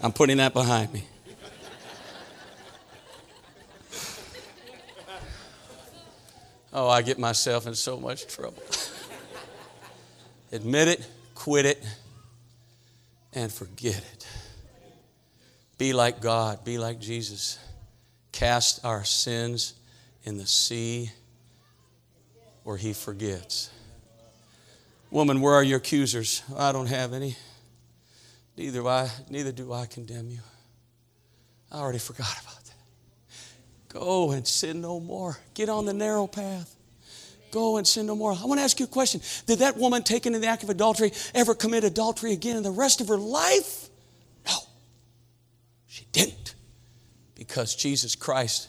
[0.00, 1.04] I'm putting that behind me.
[6.78, 8.62] Oh, I get myself in so much trouble.
[10.52, 11.82] Admit it, quit it,
[13.32, 14.28] and forget it.
[15.78, 17.58] Be like God, be like Jesus.
[18.30, 19.72] Cast our sins
[20.24, 21.10] in the sea
[22.62, 23.70] where He forgets.
[25.10, 26.42] Woman, where are your accusers?
[26.58, 27.36] I don't have any.
[28.58, 30.40] Neither do I, neither do I condemn you.
[31.72, 32.65] I already forgot about
[33.98, 35.38] Go and sin no more.
[35.54, 36.76] Get on the narrow path.
[37.50, 38.32] Go and sin no more.
[38.32, 39.22] I want to ask you a question.
[39.46, 42.70] Did that woman taken in the act of adultery ever commit adultery again in the
[42.70, 43.88] rest of her life?
[44.46, 44.52] No,
[45.86, 46.54] she didn't.
[47.34, 48.68] Because Jesus Christ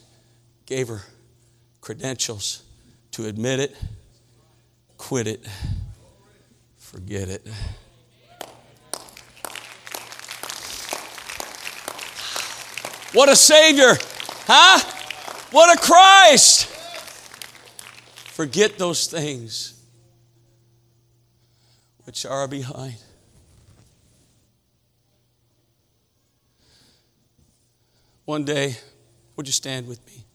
[0.66, 1.02] gave her
[1.82, 2.64] credentials
[3.12, 3.76] to admit it,
[4.98, 5.46] quit it,
[6.78, 7.46] forget it.
[13.12, 13.98] What a Savior,
[14.46, 14.94] huh?
[15.52, 16.66] What a Christ!
[16.66, 19.82] Forget those things
[22.04, 22.98] which are behind.
[28.26, 28.76] One day,
[29.38, 30.26] would you stand with me?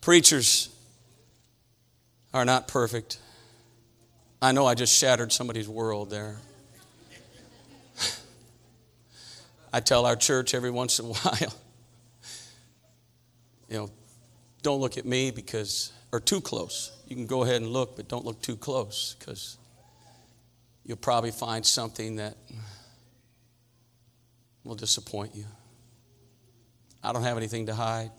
[0.00, 0.70] Preachers
[2.32, 3.18] are not perfect.
[4.40, 6.38] I know I just shattered somebody's world there.
[9.72, 11.54] I tell our church every once in a while
[13.70, 13.90] you know,
[14.62, 16.92] don't look at me because, or too close.
[17.06, 19.56] You can go ahead and look, but don't look too close because
[20.84, 22.36] you'll probably find something that
[24.64, 25.44] will disappoint you.
[27.02, 28.10] I don't have anything to hide.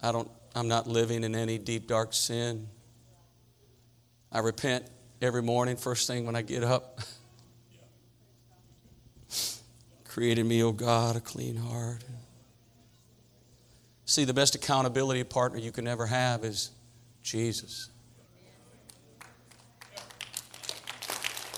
[0.00, 2.68] I don't, I'm not living in any deep, dark sin.
[4.30, 4.86] I repent
[5.20, 7.00] every morning, first thing when I get up.
[10.04, 12.04] Created me, O oh God, a clean heart.
[14.06, 16.70] See, the best accountability partner you can ever have is
[17.24, 17.90] Jesus.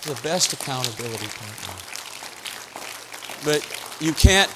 [0.01, 1.75] The best accountability partner.
[3.45, 4.51] But you can't,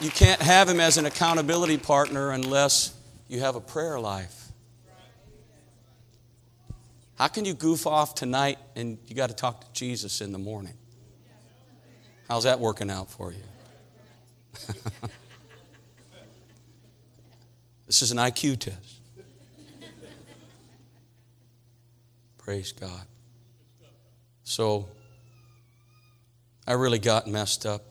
[0.00, 2.96] you can't have him as an accountability partner unless
[3.28, 4.48] you have a prayer life.
[7.16, 10.38] How can you goof off tonight and you got to talk to Jesus in the
[10.38, 10.74] morning?
[12.26, 13.42] How's that working out for you?
[17.86, 19.00] this is an IQ test.
[22.38, 23.02] Praise God.
[24.42, 24.88] So,
[26.66, 27.82] I really got messed up.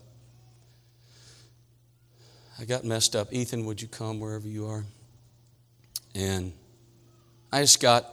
[2.58, 3.32] I got messed up.
[3.32, 4.84] Ethan, would you come wherever you are?
[6.14, 6.52] And
[7.52, 8.06] I just got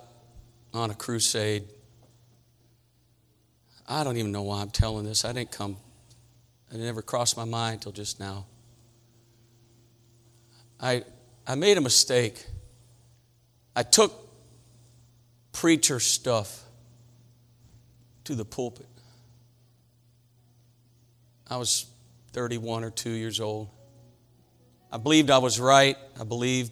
[0.73, 1.63] on a crusade.
[3.87, 5.25] I don't even know why I'm telling this.
[5.25, 5.77] I didn't come,
[6.71, 8.45] it never crossed my mind until just now.
[10.79, 11.03] I,
[11.45, 12.45] I made a mistake.
[13.75, 14.13] I took
[15.51, 16.63] preacher stuff
[18.25, 18.87] to the pulpit.
[21.49, 21.85] I was
[22.33, 23.69] 31 or 2 years old.
[24.91, 25.97] I believed I was right.
[26.19, 26.71] I believed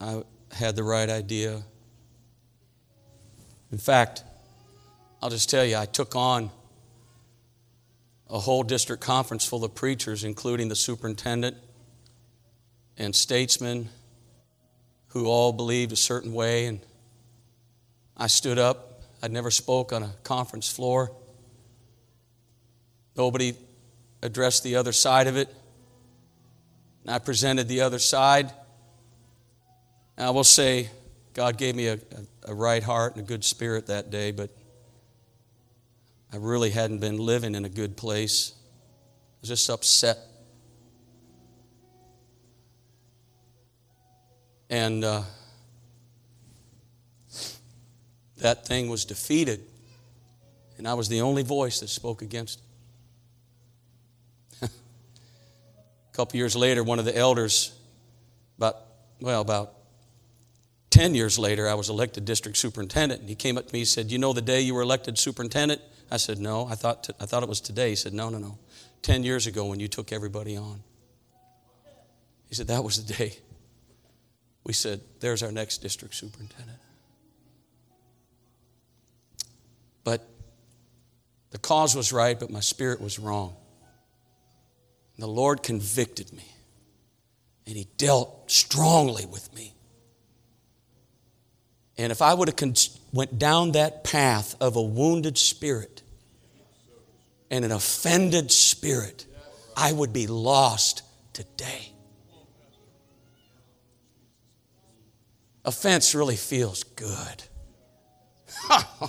[0.00, 0.22] I
[0.52, 1.62] had the right idea.
[3.72, 4.22] In fact,
[5.22, 6.50] I'll just tell you, I took on
[8.34, 11.56] a whole district conference full of preachers, including the superintendent
[12.98, 13.88] and statesmen
[15.10, 16.66] who all believed a certain way.
[16.66, 16.80] And
[18.16, 19.02] I stood up.
[19.22, 21.12] I'd never spoke on a conference floor.
[23.16, 23.54] Nobody
[24.20, 25.48] addressed the other side of it.
[27.02, 28.50] And I presented the other side.
[30.16, 30.90] And I will say,
[31.34, 34.50] God gave me a, a, a right heart and a good spirit that day, but
[36.34, 38.54] I really hadn't been living in a good place.
[38.56, 40.18] I was just upset.
[44.68, 45.22] And uh,
[48.38, 49.60] that thing was defeated,
[50.76, 52.60] and I was the only voice that spoke against
[54.60, 54.70] it.
[56.12, 57.78] a couple years later, one of the elders,
[58.58, 58.78] about,
[59.20, 59.72] well, about
[60.90, 63.20] 10 years later, I was elected district superintendent.
[63.20, 65.16] And he came up to me and said, You know the day you were elected
[65.16, 65.80] superintendent?
[66.10, 67.90] I said, No, I thought, t- I thought it was today.
[67.90, 68.58] He said, No, no, no.
[69.02, 70.82] 10 years ago when you took everybody on.
[72.48, 73.36] He said, That was the day.
[74.64, 76.78] We said, There's our next district superintendent.
[80.04, 80.26] But
[81.50, 83.56] the cause was right, but my spirit was wrong.
[85.18, 86.44] The Lord convicted me,
[87.66, 89.74] and He dealt strongly with me.
[91.96, 92.74] And if I would have con-
[93.14, 96.02] went down that path of a wounded spirit
[97.50, 99.24] and an offended spirit,
[99.76, 101.02] I would be lost
[101.32, 101.92] today.
[105.64, 107.44] Offense really feels good.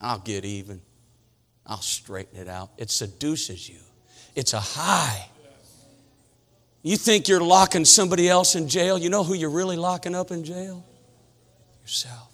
[0.00, 0.80] I'll get even.
[1.66, 2.70] I'll straighten it out.
[2.76, 3.78] It seduces you.
[4.34, 5.28] It's a high.
[6.82, 8.98] You think you're locking somebody else in jail?
[8.98, 10.84] You know who you're really locking up in jail?
[11.84, 12.33] yourself.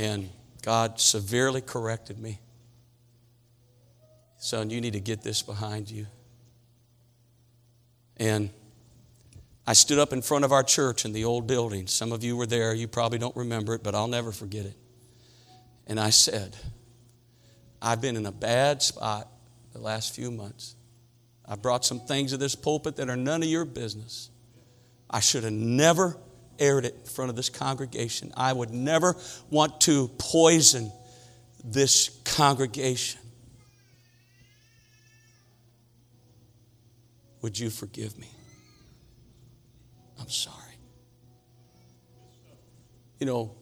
[0.00, 0.30] And
[0.62, 2.40] God severely corrected me.
[4.38, 6.06] Son, you need to get this behind you.
[8.16, 8.48] And
[9.66, 11.86] I stood up in front of our church in the old building.
[11.86, 12.72] Some of you were there.
[12.72, 14.74] You probably don't remember it, but I'll never forget it.
[15.86, 16.56] And I said,
[17.82, 19.28] I've been in a bad spot
[19.74, 20.76] the last few months.
[21.44, 24.30] I brought some things to this pulpit that are none of your business.
[25.10, 26.16] I should have never
[26.60, 28.32] aired it in front of this congregation.
[28.36, 29.16] I would never
[29.50, 30.92] want to poison
[31.64, 33.20] this congregation.
[37.42, 38.28] Would you forgive me?
[40.20, 40.56] I'm sorry.
[43.18, 43.54] You know,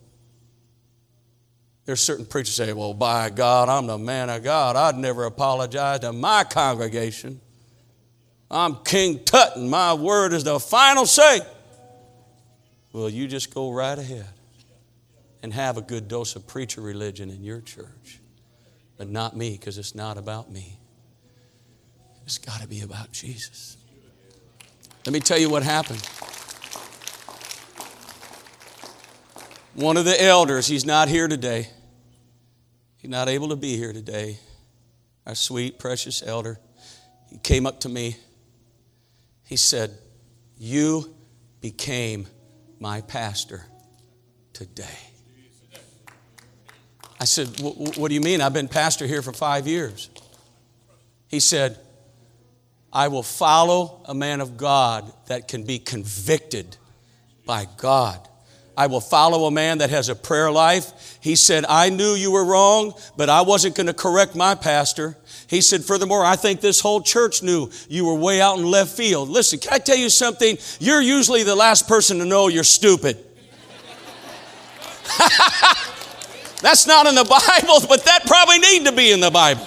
[1.85, 4.77] there's certain preachers say, well, by God, I'm the man of God.
[4.77, 7.41] I'd never apologize to my congregation.
[8.51, 11.41] I'm King Tut, and my word is the final say.
[12.93, 14.27] Well, you just go right ahead
[15.43, 18.21] and have a good dose of preacher religion in your church.
[18.97, 20.79] But not me, because it's not about me.
[22.25, 23.77] It's got to be about Jesus.
[25.07, 26.07] Let me tell you what happened.
[29.75, 31.69] One of the elders, he's not here today.
[32.99, 34.39] He's not able to be here today.
[35.25, 36.59] Our sweet, precious elder.
[37.31, 38.17] He came up to me.
[39.47, 39.97] He said,
[40.59, 41.15] You
[41.61, 42.27] became
[42.81, 43.65] my pastor
[44.53, 44.85] today.
[47.21, 48.41] I said, What do you mean?
[48.41, 50.09] I've been pastor here for five years.
[51.27, 51.79] He said,
[52.93, 56.77] I will follow a man of God that can be convicted
[57.45, 58.27] by God.
[58.79, 61.19] I will follow a man that has a prayer life.
[61.21, 65.17] He said, I knew you were wrong, but I wasn't going to correct my pastor.
[65.49, 68.97] He said, furthermore, I think this whole church knew you were way out in left
[68.97, 69.31] field.
[69.31, 70.59] Listen, can I tell you something?
[70.79, 73.17] You're usually the last person to know you're stupid.
[76.63, 79.67] That's not in the Bible, but that probably need to be in the Bible.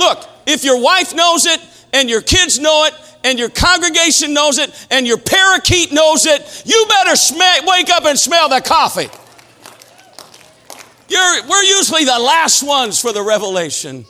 [0.00, 1.60] Look, if your wife knows it
[1.92, 2.94] and your kids know it
[3.24, 8.04] and your congregation knows it and your parakeet knows it, you better sm- wake up
[8.04, 9.08] and smell the coffee.
[11.08, 14.06] You're, we're usually the last ones for the revelation.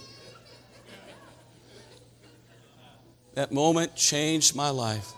[3.34, 5.12] That moment changed my life.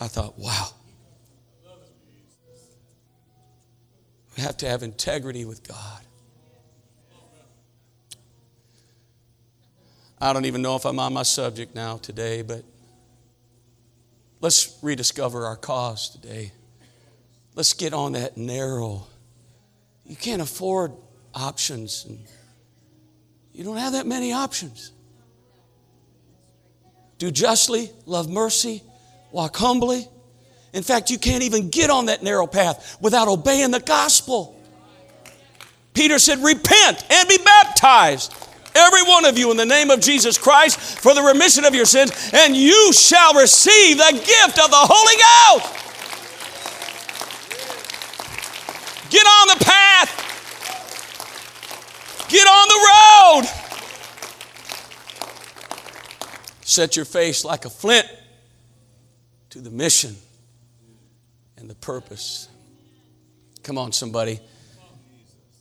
[0.00, 0.68] I thought, wow.
[4.36, 6.00] We have to have integrity with God.
[10.18, 12.64] I don't even know if I'm on my subject now today, but
[14.40, 16.52] let's rediscover our cause today.
[17.54, 19.06] Let's get on that narrow.
[20.04, 20.92] You can't afford
[21.34, 22.04] options.
[22.08, 22.18] And
[23.52, 24.92] you don't have that many options.
[27.18, 28.82] Do justly, love mercy,
[29.30, 30.08] walk humbly.
[30.72, 34.56] In fact, you can't even get on that narrow path without obeying the gospel.
[35.92, 38.32] Peter said, Repent and be baptized
[38.74, 41.86] every one of you in the name of Jesus Christ for the remission of your
[41.86, 45.76] sins, and you shall receive the gift of the Holy Ghost.
[49.10, 50.26] Get on the path.
[52.28, 53.48] Get on the road.
[56.62, 58.06] Set your face like a flint
[59.50, 60.14] to the mission
[61.56, 62.48] and the purpose.
[63.64, 64.38] Come on, somebody.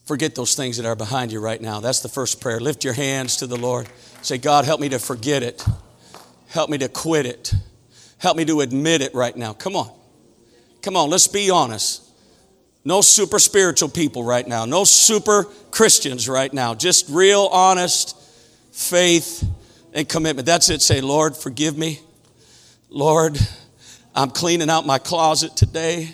[0.10, 1.82] Forget those things that are behind you right now.
[1.82, 2.60] That's the first prayer.
[2.60, 3.88] Lift your hands to the Lord.
[4.24, 5.64] Say, God, help me to forget it.
[6.48, 7.54] Help me to quit it.
[8.18, 9.54] Help me to admit it right now.
[9.54, 9.96] Come on.
[10.82, 12.10] Come on, let's be honest.
[12.84, 14.66] No super spiritual people right now.
[14.66, 16.74] No super Christians right now.
[16.74, 18.20] Just real, honest
[18.72, 19.48] faith
[19.94, 20.48] and commitment.
[20.48, 20.82] That's it.
[20.82, 22.00] Say, Lord, forgive me.
[22.90, 23.38] Lord,
[24.16, 26.10] I'm cleaning out my closet today.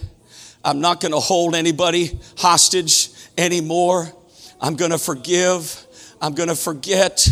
[0.65, 4.11] I'm not going to hold anybody hostage anymore.
[4.61, 5.85] I'm going to forgive.
[6.21, 7.27] I'm going to forget.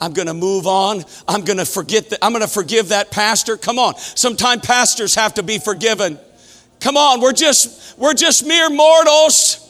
[0.00, 1.04] I'm going to move on.
[1.26, 2.18] I'm going to forget that.
[2.20, 3.56] I'm going to forgive that pastor.
[3.56, 3.96] Come on.
[3.96, 6.18] Sometimes pastors have to be forgiven.
[6.80, 7.20] Come on.
[7.20, 9.63] We're just, we're just mere mortals.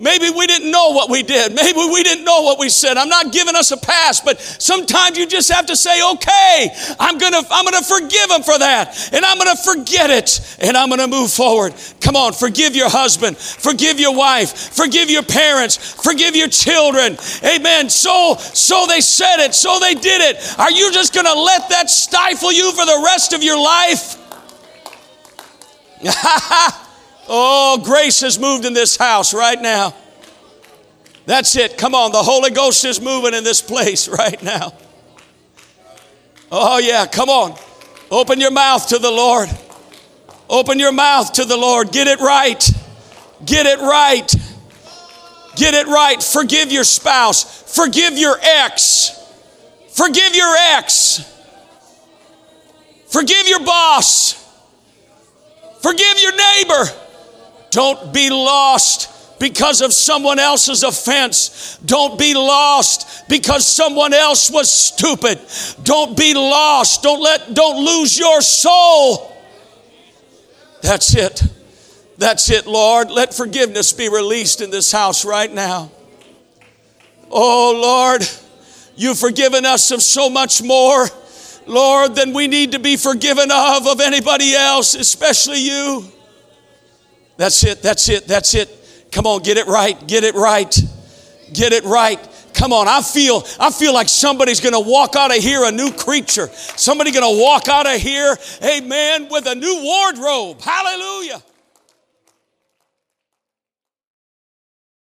[0.00, 1.54] Maybe we didn't know what we did.
[1.54, 2.96] Maybe we didn't know what we said.
[2.96, 7.18] I'm not giving us a pass, but sometimes you just have to say, okay, I'm
[7.18, 9.10] gonna, I'm gonna forgive him for that.
[9.12, 10.56] And I'm gonna forget it.
[10.58, 11.74] And I'm gonna move forward.
[12.00, 17.18] Come on, forgive your husband, forgive your wife, forgive your parents, forgive your children.
[17.44, 17.90] Amen.
[17.90, 20.58] So, so they said it, so they did it.
[20.58, 24.16] Are you just gonna let that stifle you for the rest of your life?
[27.32, 29.94] Oh, grace has moved in this house right now.
[31.26, 31.78] That's it.
[31.78, 32.10] Come on.
[32.10, 34.74] The Holy Ghost is moving in this place right now.
[36.50, 37.06] Oh, yeah.
[37.06, 37.56] Come on.
[38.10, 39.48] Open your mouth to the Lord.
[40.48, 41.92] Open your mouth to the Lord.
[41.92, 42.68] Get it right.
[43.46, 44.34] Get it right.
[45.54, 46.20] Get it right.
[46.20, 47.62] Forgive your spouse.
[47.76, 49.16] Forgive your ex.
[49.90, 51.22] Forgive your ex.
[53.06, 54.34] Forgive your boss.
[55.80, 56.99] Forgive your neighbor.
[57.70, 61.78] Don't be lost because of someone else's offense.
[61.84, 65.40] Don't be lost because someone else was stupid.
[65.82, 67.02] Don't be lost.
[67.02, 69.34] Don't let don't lose your soul.
[70.82, 71.42] That's it.
[72.18, 73.10] That's it, Lord.
[73.10, 75.90] Let forgiveness be released in this house right now.
[77.30, 78.28] Oh, Lord,
[78.94, 81.06] you've forgiven us of so much more,
[81.66, 86.12] Lord, than we need to be forgiven of of anybody else, especially you.
[87.40, 88.68] That's it, that's it, that's it.
[89.12, 90.78] Come on, get it right, get it right,
[91.54, 92.20] get it right.
[92.52, 95.90] Come on, I feel I feel like somebody's to walk out of here a new
[95.90, 96.48] creature.
[96.48, 100.60] Somebody to walk out of here, amen, with a new wardrobe.
[100.60, 101.42] Hallelujah.